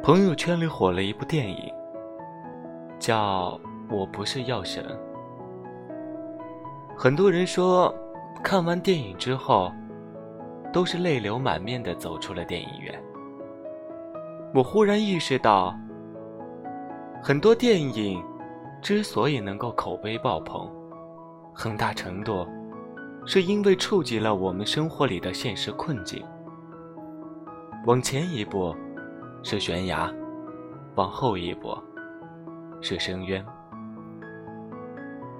[0.00, 1.70] 朋友圈里火了一部电影，
[2.98, 3.60] 叫
[3.94, 4.82] 《我不是药神》。
[6.96, 7.94] 很多人说，
[8.42, 9.70] 看完电影之后，
[10.72, 12.98] 都是泪流满面的走出了电影院。
[14.54, 15.76] 我忽然意识到，
[17.20, 18.22] 很多电影
[18.80, 20.70] 之所以能够口碑爆棚，
[21.52, 22.46] 很大程度
[23.26, 26.24] 是因为触及了我们生活里的现实困境。
[27.84, 28.74] 往前一步
[29.50, 30.12] 是悬崖，
[30.96, 31.74] 往后一步
[32.82, 33.42] 是深渊。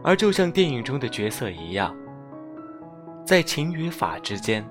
[0.02, 1.94] 而就像电影中的角色一样，
[3.22, 4.66] 在情与法之间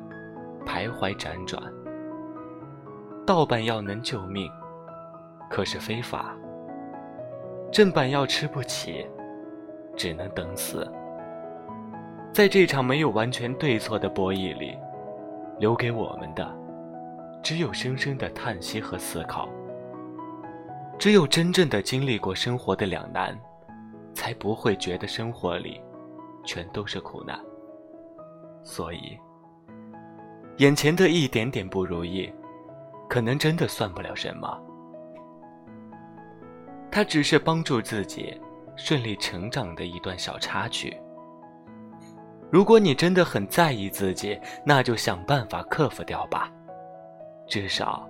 [0.65, 1.61] 徘徊辗转。
[3.27, 4.51] 盗版药能救命，
[5.51, 6.35] 可是非法；
[7.71, 9.05] 正版药吃不起，
[9.95, 10.91] 只能等死。
[12.33, 14.75] 在这场没有完全对错的博弈里，
[15.59, 16.66] 留给我们的。
[17.43, 19.49] 只有深深的叹息和思考。
[20.99, 23.37] 只有真正的经历过生活的两难，
[24.13, 25.79] 才不会觉得生活里
[26.43, 27.39] 全都是苦难。
[28.63, 29.17] 所以，
[30.57, 32.33] 眼前的一点点不如意，
[33.07, 34.59] 可能真的算不了什么。
[36.89, 38.35] 它只是帮助自己
[38.75, 40.97] 顺利成长的一段小插曲。
[42.49, 46.51] 如果你真的很在意自己，那就想办法克服掉吧。
[47.47, 48.07] 至少，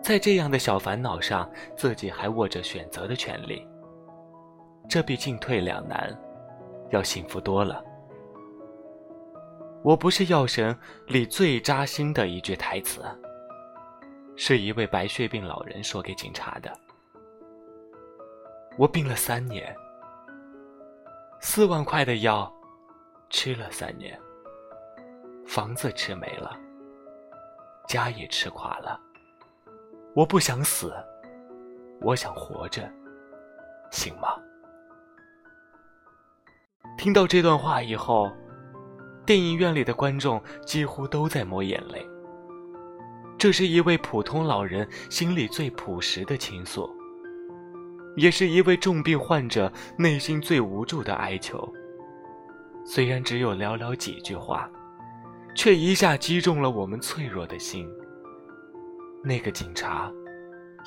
[0.00, 3.66] 在这样的小烦恼上，自己还握着选择的权利。
[4.88, 6.16] 这比进退两难
[6.90, 7.82] 要幸福多了。
[9.82, 10.76] 我不是药神
[11.08, 13.02] 里最扎心的一句台词，
[14.36, 16.72] 是一位白血病老人说给警察的。
[18.78, 19.74] 我病了三年，
[21.40, 22.50] 四万块的药
[23.30, 24.18] 吃了三年，
[25.46, 26.58] 房子吃没了。
[27.86, 28.98] 家也吃垮了，
[30.14, 30.92] 我不想死，
[32.00, 32.90] 我想活着，
[33.90, 34.28] 行吗？
[36.96, 38.32] 听到这段话以后，
[39.26, 42.04] 电影院里的观众几乎都在抹眼泪。
[43.38, 46.88] 这是一位普通老人心里最朴实的倾诉，
[48.16, 51.70] 也是一位重病患者内心最无助的哀求。
[52.86, 54.70] 虽然只有寥寥几句话。
[55.54, 57.88] 却一下击中了我们脆弱的心。
[59.22, 60.12] 那个警察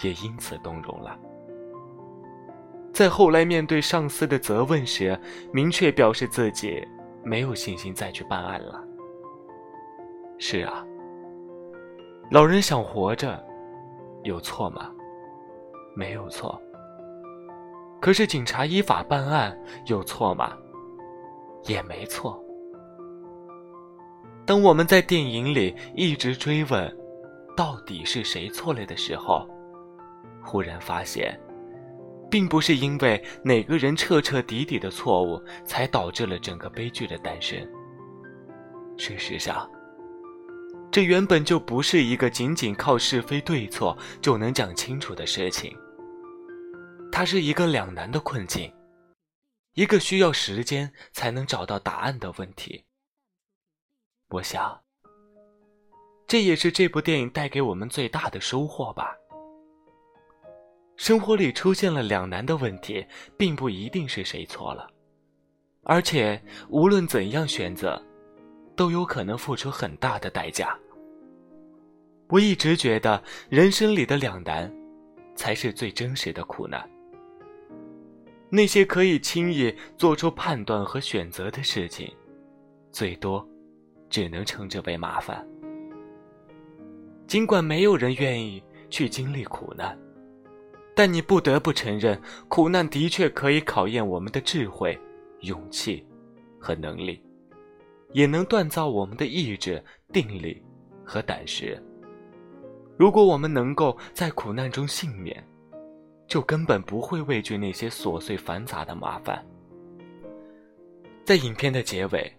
[0.03, 1.17] 也因此动容了，
[2.94, 5.19] 在后来面对上司的责问时，
[5.51, 6.88] 明确表示自己
[7.23, 8.83] 没有信心再去办案了。
[10.38, 10.85] 是啊，
[12.29, 13.44] 老人想活着，
[14.23, 14.91] 有错吗？
[15.95, 16.61] 没有错。
[18.00, 20.56] 可是警察依法办案有错吗？
[21.63, 22.39] 也没错。
[24.47, 26.97] 当我们在电影里一直追问，
[27.53, 29.45] 到底是谁错了的时候，
[30.41, 31.37] 忽然发现，
[32.31, 37.59] 并不是因为哪个人彻彻底底的错误才导致了整个悲剧的诞生。
[38.97, 39.69] 事实上，
[40.89, 45.75] 这原本就不是一个仅仅靠是非对错就能讲清楚的事情。
[47.11, 48.71] 它是一个两难的困境，
[49.73, 52.85] 一个需要时间才能找到答案的问题。
[54.29, 54.77] 我想，
[56.27, 59.15] 这也是这部电影带给我们最大的收获吧。
[60.97, 63.06] 生活里出现了两难的问题，
[63.38, 64.89] 并不一定是谁错了，
[65.83, 68.01] 而且无论怎样选择，
[68.75, 70.77] 都有可能付出很大的代价。
[72.27, 74.69] 我一直觉得，人生里的两难，
[75.35, 76.85] 才是最真实的苦难。
[78.50, 82.13] 那些可以轻易做出判断和选择的事情，
[82.91, 83.47] 最多。
[84.09, 85.45] 只能称之为麻烦。
[87.27, 89.98] 尽管没有人愿意去经历苦难，
[90.95, 92.18] 但你不得不承认，
[92.48, 94.98] 苦难的确可以考验我们的智慧、
[95.42, 96.06] 勇气
[96.57, 97.21] 和能力，
[98.13, 99.83] 也能锻造我们的意志、
[100.13, 100.63] 定力
[101.03, 101.77] 和胆识。
[102.95, 105.45] 如果我们能够在苦难中幸免，
[106.27, 109.45] 就根本不会畏惧那些琐碎繁杂的麻烦。
[111.25, 112.37] 在影片的结尾。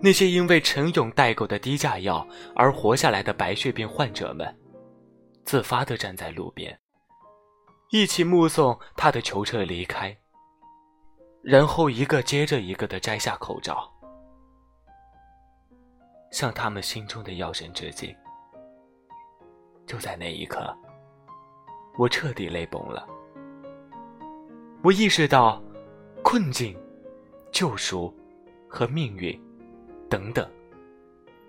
[0.00, 2.26] 那些因为陈勇代购的低价药
[2.56, 4.52] 而活下来的白血病患者们，
[5.44, 6.76] 自发地站在路边，
[7.90, 10.16] 一起目送他的囚车离开，
[11.42, 13.88] 然后一个接着一个地摘下口罩，
[16.30, 18.14] 向他们心中的药神致敬。
[19.86, 20.76] 就在那一刻，
[21.98, 23.06] 我彻底泪崩了。
[24.82, 25.62] 我意识到，
[26.24, 26.76] 困境、
[27.52, 28.12] 救赎
[28.68, 29.40] 和命运
[30.12, 30.46] 等等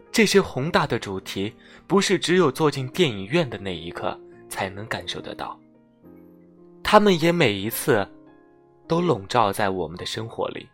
[0.10, 1.54] 这些宏大的主题，
[1.86, 4.18] 不是只有坐进电影院的那一刻
[4.48, 5.60] 才能感受得到。
[6.82, 8.08] 他们也每一次
[8.88, 10.70] 都笼罩在我们的生活里。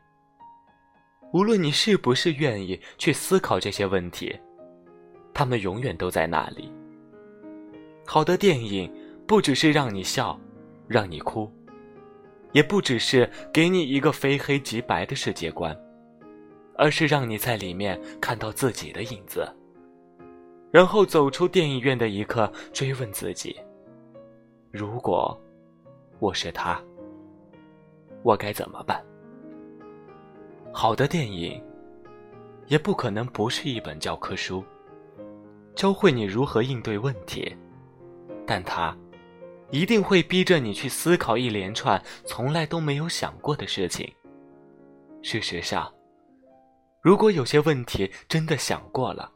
[1.34, 4.38] 无论你是不是愿意去思考这些问题，
[5.34, 6.72] 他们永远都在那里。
[8.06, 8.94] 好的电影
[9.26, 10.40] 不只是让你笑，
[10.88, 11.52] 让你哭。
[12.52, 15.76] 也不只是给你一个非黑即白的世界观，
[16.80, 19.46] 而是让你在里面看到自己的影子，
[20.72, 23.60] 然后走出电影院的一刻，追问自己：
[24.72, 25.38] 如果
[26.20, 26.82] 我是他，
[28.24, 29.04] 我该怎么办？
[30.72, 31.62] 好的电影
[32.68, 34.64] 也不可能不是一本教科书，
[35.76, 37.54] 教会你如何应对问题，
[38.48, 38.96] 但它。
[39.72, 44.12] 一定会逼着你去思考一连串从来都没有想过的事情。
[45.22, 45.94] 事实上，
[47.02, 49.32] 如果有些问题真的想过了，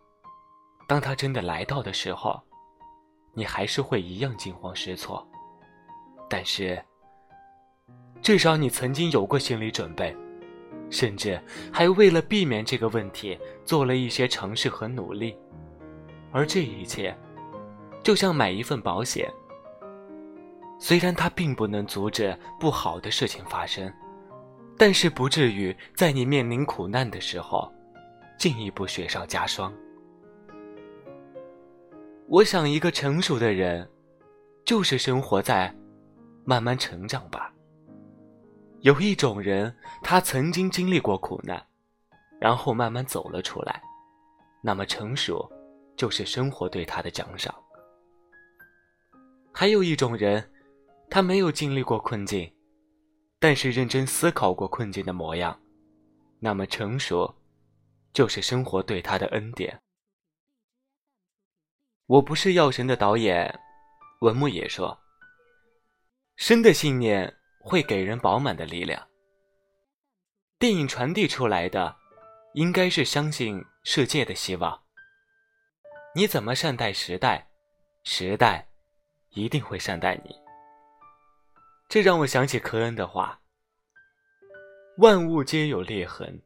[0.86, 2.42] 当他真的来到的时候，
[3.34, 5.26] 你还是会一样惊慌失措。
[6.30, 6.84] 但是，
[8.22, 10.14] 至少你曾经有过心理准备，
[10.90, 15.38] 甚至还为了避免这个问题做了一些尝试和努力。
[16.34, 17.16] 而这一切，
[18.04, 19.32] 就像买一份保险。
[20.80, 23.90] 虽然它并不能阻止不好的事情发生，
[24.78, 27.72] 但是不至于在你面临苦难的时候，
[28.38, 29.74] 进一步雪上加霜。
[32.28, 33.88] 我想，一个成熟的人，
[34.66, 35.74] 就是生活在
[36.46, 37.54] 慢慢成长吧。
[38.82, 41.64] 有一种人，他曾经经历过苦难，
[42.40, 43.82] 然后慢慢走了出来，
[44.62, 45.50] 那么成熟，
[45.96, 47.54] 就是生活对他的奖赏。
[49.52, 50.44] 还有一种人。
[51.10, 52.52] 他没有经历过困境，
[53.44, 55.60] 但是认真思考过困境的模样，
[56.40, 57.36] 那么成熟，
[58.14, 59.82] 就是生活对他的恩典。
[62.06, 63.60] 我不是药神的导演，
[64.22, 64.98] 文牧野说
[66.38, 69.06] ：“生的信念会给人饱满的力量。”
[70.58, 71.98] 电影传递出来的，
[72.54, 74.82] 应该是相信世界的希望。
[76.16, 77.46] 你怎么善待时代，
[78.06, 78.66] 时代
[79.32, 80.43] 一定会善待你。
[81.90, 83.40] 这让我想起科恩的话
[84.98, 86.42] ：“万物皆有裂痕，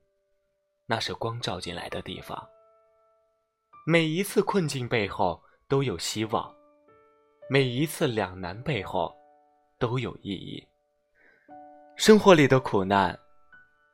[0.86, 2.50] 那是光照进来的地方。
[3.86, 6.54] 每一次困境背后都有希望，
[7.50, 9.16] 每一次两难背后
[9.80, 10.68] 都有意义。
[11.96, 13.18] 生活里的苦难，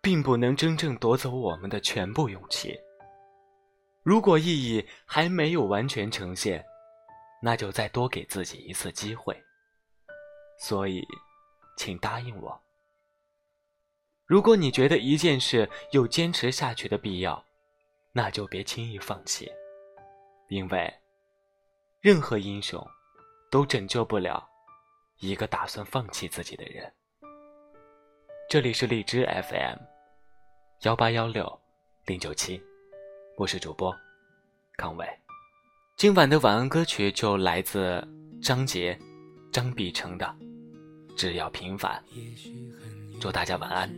[0.01, 2.75] 并不能真正夺走我们的全部勇气。
[4.01, 6.65] 如果意义还没有完全呈现，
[7.43, 9.39] 那就再多给自己一次机会。
[10.57, 11.07] 所以。”
[11.83, 12.63] 请答应我。
[14.25, 17.43] 如果你觉得一件事有坚持下去的必要，
[18.13, 19.51] 那就别轻易放弃，
[20.47, 20.93] 因为
[21.99, 22.81] 任何英雄
[23.51, 24.49] 都拯救不了
[25.19, 26.89] 一个打算放弃自己的人。
[28.49, 29.77] 这里是荔枝 FM
[30.83, 31.61] 幺八幺六
[32.05, 32.63] 零九七，
[33.35, 33.93] 我是主播
[34.77, 35.05] 康伟。
[35.97, 38.01] 今晚的晚安歌曲就来自
[38.41, 38.97] 张杰、
[39.51, 40.42] 张碧晨的。
[41.15, 41.91] 只要平凡，
[43.19, 43.89] 祝大家晚安。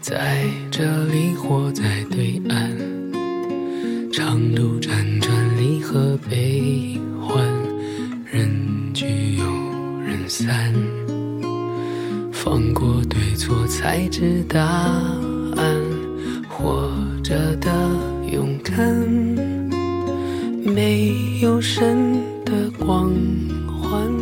[0.00, 7.36] 在这里或在对岸，长路辗转离合悲欢，
[8.24, 9.44] 人聚又
[10.00, 10.72] 人散，
[12.32, 14.60] 放过对错才知答
[15.56, 15.80] 案，
[16.48, 16.92] 活
[17.24, 17.70] 着的
[18.32, 18.76] 勇敢，
[20.64, 23.12] 没有神的光
[23.66, 24.21] 环。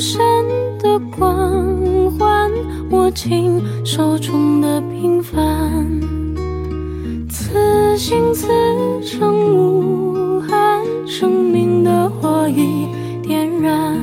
[0.00, 0.18] 有神
[0.78, 2.50] 的光环，
[2.88, 6.00] 握紧手中的平凡，
[7.28, 8.48] 此心此
[9.02, 12.08] 生无憾，生命的。
[12.08, 12.88] 火已
[13.22, 13.94] 点燃。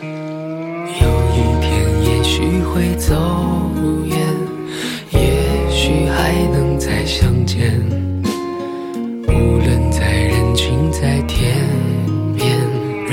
[0.00, 3.12] 有一天，也许会走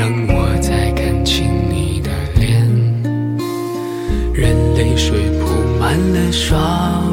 [0.03, 2.62] 让我再看清你的脸。
[4.33, 7.12] 任泪水铺满了双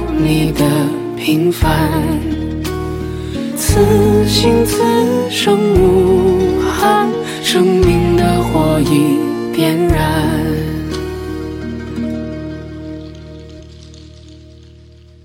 [1.23, 1.91] 平凡。
[3.55, 3.79] 此
[4.27, 4.81] 心此
[5.29, 7.07] 生无憾，
[7.43, 9.30] 生命的火已。